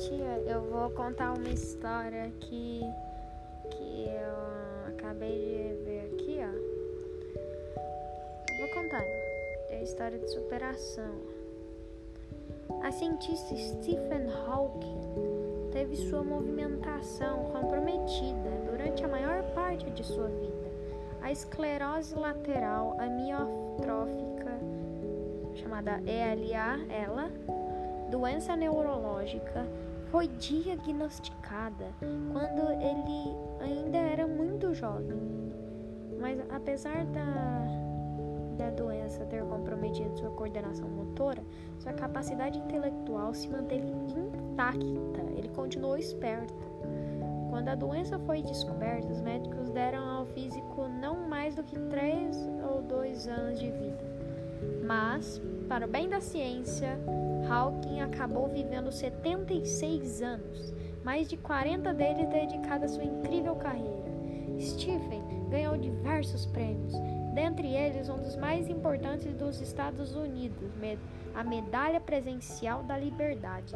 Tia, 0.00 0.42
eu 0.46 0.62
vou 0.62 0.88
contar 0.92 1.34
uma 1.34 1.50
história 1.50 2.32
que, 2.40 2.80
que 3.70 4.06
eu 4.08 4.88
acabei 4.88 5.30
de 5.30 5.84
ver 5.84 6.10
aqui, 6.14 6.38
ó. 6.40 6.52
vou 8.58 8.82
contar. 8.82 9.02
É 9.68 9.78
a 9.78 9.82
história 9.82 10.18
de 10.18 10.26
superação. 10.30 11.20
A 12.82 12.90
cientista 12.90 13.54
Stephen 13.54 14.26
Hawking 14.46 15.70
teve 15.70 15.94
sua 15.96 16.24
movimentação 16.24 17.50
comprometida 17.52 18.50
durante 18.70 19.04
a 19.04 19.08
maior 19.08 19.42
parte 19.52 19.90
de 19.90 20.02
sua 20.02 20.28
vida. 20.28 20.70
A 21.20 21.30
esclerose 21.30 22.14
lateral 22.14 22.96
amiotrófica, 22.98 24.58
chamada 25.56 26.00
ELA, 26.06 26.86
ela, 26.88 27.30
doença 28.10 28.56
neurológica, 28.56 29.66
foi 30.10 30.26
diagnosticada 30.26 31.86
quando 32.32 32.72
ele 32.72 33.36
ainda 33.60 33.98
era 33.98 34.26
muito 34.26 34.74
jovem. 34.74 35.18
Mas 36.20 36.38
apesar 36.50 37.06
da, 37.06 37.64
da 38.58 38.70
doença 38.70 39.24
ter 39.26 39.44
comprometido 39.44 40.18
sua 40.18 40.30
coordenação 40.30 40.88
motora, 40.88 41.42
sua 41.78 41.92
capacidade 41.92 42.58
intelectual 42.58 43.32
se 43.32 43.48
manteve 43.48 43.86
intacta. 43.86 45.22
Ele 45.36 45.48
continuou 45.54 45.96
esperto. 45.96 46.54
Quando 47.48 47.68
a 47.68 47.74
doença 47.74 48.18
foi 48.18 48.42
descoberta, 48.42 49.08
os 49.08 49.20
médicos 49.20 49.70
deram 49.70 50.04
ao 50.04 50.26
físico 50.26 50.88
não 50.88 51.28
mais 51.28 51.54
do 51.54 51.62
que 51.62 51.78
3 51.78 52.36
ou 52.68 52.82
2 52.82 53.28
anos 53.28 53.60
de 53.60 53.70
vida. 53.70 54.19
Mas, 54.86 55.40
para 55.68 55.86
o 55.86 55.88
bem 55.88 56.08
da 56.08 56.20
ciência, 56.20 56.98
Hawking 57.48 58.00
acabou 58.00 58.48
vivendo 58.48 58.90
76 58.90 60.22
anos, 60.22 60.74
mais 61.04 61.28
de 61.28 61.36
40 61.36 61.92
deles 61.94 62.28
dedicados 62.28 62.92
à 62.92 62.94
sua 62.94 63.04
incrível 63.04 63.56
carreira. 63.56 64.10
Stephen 64.58 65.22
ganhou 65.48 65.76
diversos 65.76 66.46
prêmios, 66.46 66.94
dentre 67.34 67.68
eles 67.74 68.08
um 68.08 68.16
dos 68.16 68.36
mais 68.36 68.68
importantes 68.68 69.34
dos 69.34 69.60
Estados 69.60 70.14
Unidos, 70.14 70.70
a 71.34 71.42
Medalha 71.42 72.00
Presencial 72.00 72.82
da 72.82 72.96
Liberdade. 72.98 73.74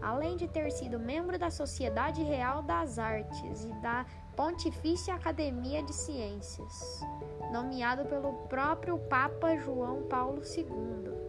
Além 0.00 0.36
de 0.36 0.46
ter 0.46 0.70
sido 0.70 0.98
membro 0.98 1.38
da 1.38 1.50
Sociedade 1.50 2.22
Real 2.22 2.62
das 2.62 2.98
Artes 2.98 3.64
e 3.64 3.72
da 3.82 4.06
Pontifícia 4.36 5.14
Academia 5.14 5.82
de 5.82 5.92
Ciências, 5.92 7.00
nomeado 7.52 8.04
pelo 8.04 8.32
próprio 8.48 8.98
Papa 8.98 9.56
João 9.56 10.02
Paulo 10.02 10.42
II. 10.56 11.28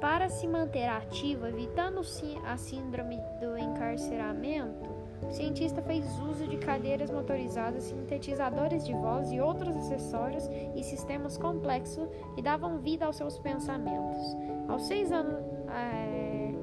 Para 0.00 0.30
se 0.30 0.48
manter 0.48 0.88
ativo, 0.88 1.46
evitando 1.46 2.00
a 2.46 2.56
síndrome 2.56 3.18
do 3.38 3.58
encarceramento, 3.58 4.88
o 5.28 5.30
cientista 5.30 5.82
fez 5.82 6.06
uso 6.20 6.46
de 6.46 6.56
cadeiras 6.56 7.10
motorizadas, 7.10 7.84
sintetizadores 7.84 8.86
de 8.86 8.94
voz 8.94 9.30
e 9.30 9.40
outros 9.40 9.76
acessórios 9.76 10.48
e 10.74 10.82
sistemas 10.82 11.36
complexos 11.36 12.08
que 12.34 12.40
davam 12.40 12.78
vida 12.78 13.04
aos 13.04 13.16
seus 13.16 13.38
pensamentos. 13.38 14.36
Aos 14.68 14.86
seis 14.86 15.12
anos. 15.12 15.38
É... 15.68 16.54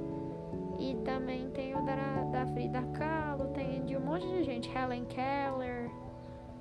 E 0.79 0.95
também 1.05 1.49
tem 1.51 1.75
o 1.75 1.81
da, 1.81 2.23
da 2.31 2.45
Frida 2.47 2.83
Kahlo, 2.93 3.47
tem 3.47 3.83
de 3.85 3.97
um 3.97 3.99
monte 3.99 4.27
de 4.27 4.43
gente, 4.43 4.69
Helen 4.75 5.05
Keller. 5.05 5.86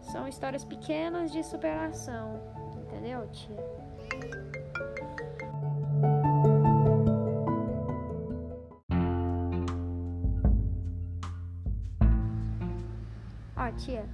São 0.07 0.29
histórias 0.29 0.65
pequenas 0.65 1.33
de 1.33 1.43
superação. 1.43 2.41
Entendeu, 2.77 3.29
tia? 3.33 3.57
Ó, 13.57 13.73
tia. 13.77 14.05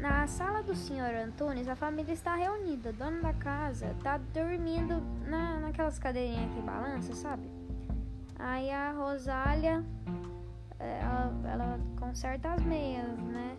Na 0.00 0.26
sala 0.26 0.62
do 0.62 0.74
senhor 0.74 1.14
Antunes, 1.14 1.68
a 1.68 1.76
família 1.76 2.12
está 2.12 2.34
reunida. 2.34 2.90
O 2.90 2.92
dono 2.94 3.20
da 3.20 3.34
casa 3.34 3.94
está 3.98 4.16
dormindo 4.16 5.02
na, 5.26 5.60
naquelas 5.60 5.98
cadeirinhas 5.98 6.52
que 6.54 6.62
balança, 6.62 7.12
sabe? 7.12 7.50
Aí 8.38 8.70
a 8.70 8.92
Rosália, 8.92 9.84
é, 10.78 11.00
ela, 11.00 11.32
ela 11.44 11.80
conserta 11.98 12.52
as 12.54 12.62
meias, 12.62 13.18
né? 13.18 13.56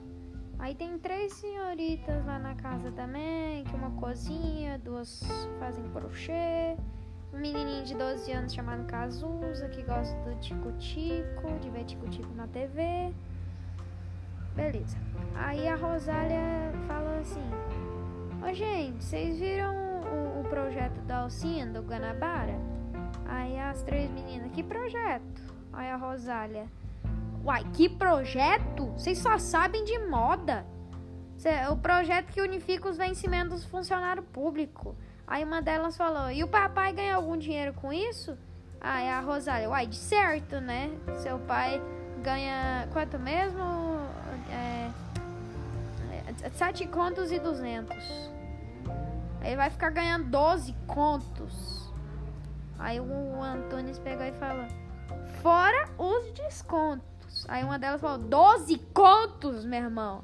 Aí 0.65 0.73
tem 0.73 0.97
três 0.97 1.31
senhoritas 1.33 2.25
lá 2.25 2.39
na 2.39 2.55
casa 2.55 2.91
também, 2.93 3.63
que 3.65 3.75
uma 3.75 3.91
cozinha, 3.91 4.79
duas 4.79 5.21
fazem 5.59 5.87
crochê. 5.91 6.75
Um 7.31 7.37
menininho 7.37 7.85
de 7.85 7.93
12 7.93 8.31
anos 8.31 8.51
chamado 8.51 8.83
Cazuza, 8.87 9.69
que 9.69 9.83
gosta 9.83 10.17
do 10.21 10.35
tico-tico, 10.39 11.59
de 11.61 11.69
ver 11.69 11.83
tico-tico 11.83 12.33
na 12.33 12.47
TV. 12.47 13.13
Beleza. 14.55 14.97
Aí 15.35 15.67
a 15.67 15.75
Rosália 15.75 16.73
fala 16.87 17.19
assim: 17.19 17.47
Ô 18.43 18.51
gente, 18.51 19.03
vocês 19.03 19.37
viram 19.37 19.75
o, 19.75 20.41
o 20.41 20.49
projeto 20.49 20.99
da 21.01 21.17
Alcinha 21.17 21.67
do 21.67 21.83
Guanabara? 21.83 22.59
Aí 23.27 23.59
as 23.59 23.83
três 23.83 24.09
meninas: 24.09 24.51
Que 24.51 24.63
projeto? 24.63 25.43
Aí 25.71 25.91
a 25.91 25.95
Rosália: 25.95 26.65
Uai, 27.45 27.63
que 27.73 27.87
projeto? 27.87 28.87
Vocês 28.93 29.19
só 29.19 29.37
sabem 29.37 29.83
de 29.83 29.99
moda. 29.99 30.65
O 31.71 31.77
projeto 31.77 32.31
que 32.31 32.41
unifica 32.41 32.89
os 32.89 32.97
vencimentos 32.97 33.61
dos 33.61 33.65
funcionários 33.65 34.25
públicos. 34.33 34.95
Aí 35.27 35.43
uma 35.43 35.61
delas 35.61 35.95
falou: 35.95 36.31
E 36.31 36.43
o 36.43 36.47
papai 36.47 36.91
ganha 36.91 37.13
algum 37.13 37.37
dinheiro 37.37 37.71
com 37.73 37.93
isso? 37.93 38.35
Aí 38.81 39.07
a 39.07 39.19
Rosália: 39.19 39.69
Uai, 39.69 39.85
de 39.85 39.95
certo, 39.95 40.59
né? 40.59 40.89
Seu 41.17 41.37
pai 41.37 41.79
ganha 42.23 42.87
quanto 42.91 43.19
mesmo? 43.19 43.61
É, 44.49 44.89
é, 46.41 46.49
sete 46.49 46.87
contos 46.87 47.31
e 47.31 47.37
duzentos. 47.37 48.31
Ele 49.43 49.55
vai 49.55 49.69
ficar 49.69 49.91
ganhando 49.91 50.31
12 50.31 50.75
contos. 50.87 51.93
Aí 52.79 52.99
o 52.99 53.39
Antônio 53.43 53.95
pegou 54.01 54.25
e 54.25 54.31
falou: 54.31 54.65
Fora 55.43 55.87
os 55.99 56.31
descontos. 56.31 57.14
Aí 57.47 57.63
uma 57.63 57.77
delas 57.77 57.99
falou: 57.99 58.17
12 58.17 58.77
contos, 58.93 59.65
meu 59.65 59.83
irmão. 59.83 60.23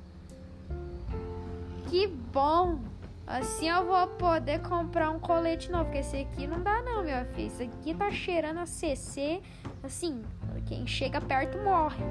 Que 1.89 2.07
bom. 2.07 2.79
Assim 3.27 3.69
eu 3.69 3.85
vou 3.85 4.07
poder 4.07 4.61
comprar 4.61 5.09
um 5.09 5.19
colete 5.19 5.71
novo. 5.71 5.85
Porque 5.85 5.99
esse 5.99 6.17
aqui 6.17 6.47
não 6.47 6.61
dá, 6.61 6.81
não, 6.81 7.03
meu 7.03 7.25
filho. 7.27 7.47
Esse 7.47 7.63
aqui 7.63 7.93
tá 7.93 8.11
cheirando 8.11 8.59
a 8.59 8.65
CC. 8.65 9.41
Assim, 9.83 10.23
quem 10.65 10.87
chega 10.87 11.19
perto 11.19 11.57
morre. 11.59 12.03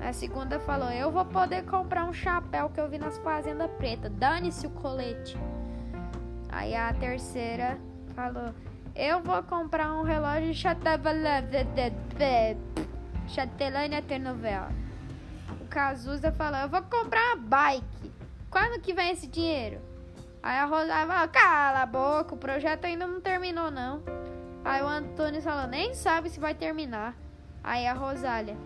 A 0.00 0.12
segunda 0.12 0.60
falou: 0.60 0.90
Eu 0.90 1.10
vou 1.10 1.24
poder 1.24 1.64
comprar 1.64 2.04
um 2.04 2.12
chapéu 2.12 2.68
que 2.68 2.80
eu 2.80 2.88
vi 2.88 2.98
nas 2.98 3.18
fazendas 3.18 3.70
preta. 3.72 4.08
Dane-se 4.08 4.66
o 4.66 4.70
colete. 4.70 5.36
Aí 6.50 6.74
a 6.74 6.92
terceira 6.92 7.78
falou: 8.14 8.54
Eu 8.94 9.22
vou 9.22 9.42
comprar 9.42 9.92
um 9.94 10.02
relógio 10.02 10.52
de 10.52 10.62
Chatelânia 13.28 14.02
Ternovel. 14.02 14.68
O 15.60 15.66
Cazuza 15.66 16.30
falou: 16.32 16.60
Eu 16.60 16.68
vou 16.68 16.82
comprar 16.82 17.34
uma 17.34 17.36
bike. 17.36 18.12
Quando 18.50 18.80
que 18.80 18.92
vem 18.92 19.10
esse 19.10 19.26
dinheiro? 19.26 19.80
Aí 20.42 20.58
a 20.58 20.64
Rosália 20.66 21.06
falou: 21.06 21.28
Cala 21.28 21.82
a 21.82 21.86
boca, 21.86 22.34
o 22.34 22.38
projeto 22.38 22.84
ainda 22.84 23.06
não 23.06 23.20
terminou, 23.20 23.70
não. 23.70 24.02
Aí 24.64 24.82
o 24.82 24.86
Antônio 24.86 25.42
falou: 25.42 25.66
Nem 25.66 25.94
sabe 25.94 26.30
se 26.30 26.38
vai 26.38 26.54
terminar. 26.54 27.16
Aí 27.62 27.86
a 27.86 27.94
Rosália: 27.94 28.56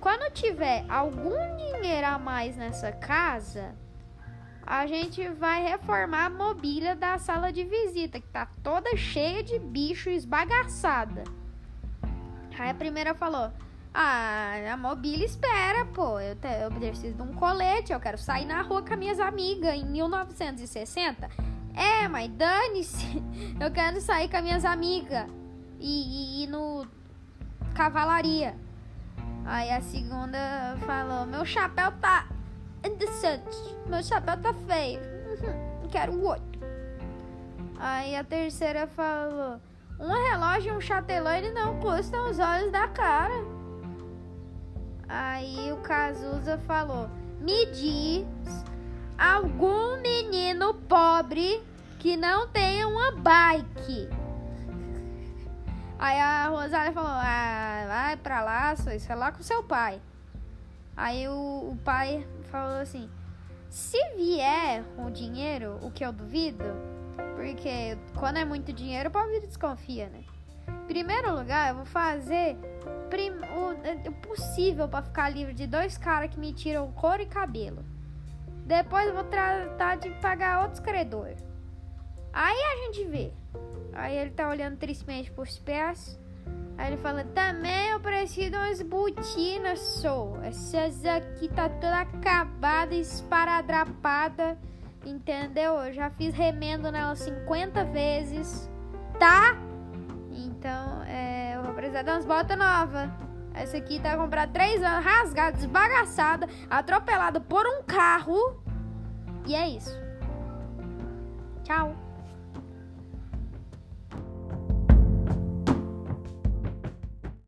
Quando 0.00 0.32
tiver 0.32 0.84
algum 0.88 1.36
dinheiro 1.56 2.06
a 2.06 2.18
mais 2.18 2.56
nessa 2.56 2.90
casa, 2.92 3.74
a 4.66 4.86
gente 4.86 5.26
vai 5.28 5.62
reformar 5.62 6.26
a 6.26 6.30
mobília 6.30 6.96
da 6.96 7.18
sala 7.18 7.52
de 7.52 7.64
visita, 7.64 8.20
que 8.20 8.28
tá 8.28 8.46
toda 8.62 8.96
cheia 8.96 9.42
de 9.42 9.58
bicho 9.58 10.10
esbagaçada. 10.10 11.24
Aí 12.58 12.70
a 12.70 12.74
primeira 12.74 13.14
falou: 13.14 13.52
ah, 13.92 14.72
a 14.72 14.76
mobília 14.76 15.24
espera, 15.24 15.84
pô. 15.86 16.20
Eu, 16.20 16.36
te, 16.36 16.48
eu 16.62 16.70
preciso 16.70 17.14
de 17.14 17.22
um 17.22 17.32
colete. 17.32 17.92
Eu 17.92 18.00
quero 18.00 18.18
sair 18.18 18.44
na 18.44 18.62
rua 18.62 18.82
com 18.82 18.92
as 18.92 18.98
minhas 18.98 19.20
amigas 19.20 19.74
em 19.74 19.84
1960. 19.84 21.28
É, 21.74 22.08
mas 22.08 22.28
dane-se. 22.30 23.22
Eu 23.60 23.70
quero 23.70 24.00
sair 24.00 24.28
com 24.28 24.36
as 24.36 24.42
minhas 24.42 24.64
amigas 24.64 25.26
e, 25.78 26.42
ir 26.42 26.48
no 26.48 26.86
cavalaria. 27.74 28.56
Aí 29.44 29.70
a 29.70 29.80
segunda 29.80 30.76
falou: 30.84 31.24
Meu 31.24 31.44
chapéu 31.44 31.92
tá 32.00 32.26
indecente. 32.84 33.76
Meu 33.86 34.02
chapéu 34.02 34.36
tá 34.38 34.52
feio. 34.66 35.00
Uhum, 35.00 35.88
quero 35.88 36.20
outro. 36.20 36.60
Aí 37.78 38.16
a 38.16 38.24
terceira 38.24 38.88
falou: 38.88 39.60
Um 40.00 40.30
relógio 40.30 40.74
e 40.74 40.76
um 40.76 40.80
chatelão 40.80 41.54
não 41.54 41.78
custam 41.78 42.28
os 42.28 42.40
olhos 42.40 42.72
da 42.72 42.88
cara. 42.88 43.57
Aí 45.08 45.72
o 45.72 45.78
Cazuza 45.78 46.58
falou: 46.58 47.08
Me 47.40 47.66
diz 47.66 48.26
algum 49.16 50.00
menino 50.00 50.74
pobre 50.74 51.62
que 51.98 52.16
não 52.16 52.46
tenha 52.48 52.86
uma 52.86 53.12
bike. 53.12 54.08
Aí 55.98 56.20
a 56.20 56.48
Rosália 56.48 56.92
falou: 56.92 57.10
ah, 57.10 57.84
vai 57.88 58.16
pra 58.16 58.42
lá, 58.42 58.74
isso 58.74 59.10
é 59.10 59.14
lá 59.14 59.32
com 59.32 59.42
seu 59.42 59.62
pai. 59.62 60.00
Aí 60.96 61.26
o, 61.28 61.70
o 61.72 61.78
pai 61.84 62.26
falou 62.50 62.78
assim: 62.80 63.08
se 63.68 63.98
vier 64.14 64.84
com 64.94 65.10
dinheiro, 65.10 65.78
o 65.82 65.90
que 65.90 66.04
eu 66.04 66.12
duvido, 66.12 66.64
porque 67.34 67.98
quando 68.14 68.36
é 68.36 68.44
muito 68.44 68.72
dinheiro, 68.72 69.08
o 69.08 69.12
povo 69.12 69.28
desconfia, 69.40 70.08
né? 70.08 70.22
Primeiro 70.88 71.36
lugar, 71.36 71.68
eu 71.68 71.74
vou 71.76 71.84
fazer 71.84 72.56
o, 73.54 74.08
o 74.08 74.12
possível 74.26 74.88
para 74.88 75.02
ficar 75.04 75.28
livre 75.28 75.52
de 75.52 75.66
dois 75.66 75.98
caras 75.98 76.30
que 76.30 76.40
me 76.40 76.50
tiram 76.52 76.90
couro 76.92 77.20
e 77.20 77.26
cabelo. 77.26 77.84
Depois 78.64 79.06
eu 79.06 79.14
vou 79.14 79.24
tratar 79.24 79.96
de 79.96 80.08
pagar 80.22 80.62
outros 80.62 80.80
credores. 80.80 81.44
Aí 82.32 82.56
a 82.56 82.86
gente 82.86 83.04
vê. 83.04 83.32
Aí 83.92 84.16
ele 84.16 84.30
tá 84.30 84.48
olhando 84.48 84.78
tristemente 84.78 85.30
pros 85.30 85.58
pés. 85.58 86.18
Aí 86.78 86.88
ele 86.88 86.96
fala: 86.96 87.22
Também 87.22 87.90
eu 87.90 88.00
preciso 88.00 88.50
de 88.50 88.56
umas 88.56 88.80
botinas, 88.80 89.80
sou. 89.80 90.42
Essas 90.42 91.04
aqui 91.04 91.48
tá 91.48 91.68
toda 91.68 92.00
acabada, 92.00 92.94
esparadrapada. 92.94 94.56
Entendeu? 95.04 95.74
Eu 95.74 95.92
já 95.92 96.08
fiz 96.10 96.34
remendo 96.34 96.90
nela 96.90 97.14
50 97.14 97.84
vezes. 97.84 98.70
Tá? 99.18 99.67
Então, 100.58 101.04
é, 101.04 101.54
eu 101.54 101.62
vou 101.62 101.72
precisar 101.72 102.02
de 102.02 102.10
umas 102.10 102.24
botas 102.24 102.58
novas. 102.58 103.08
Essa 103.54 103.76
aqui 103.76 104.00
tá 104.00 104.16
comprada 104.16 104.52
três 104.52 104.82
anos, 104.82 105.04
rasgada, 105.04 105.52
desbagaçada, 105.52 106.48
atropelada 106.68 107.40
por 107.40 107.64
um 107.64 107.84
carro. 107.84 108.60
E 109.46 109.54
é 109.54 109.68
isso. 109.68 109.96
Tchau. 111.62 112.07